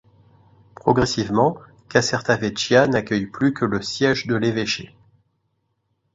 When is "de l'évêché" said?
4.25-4.97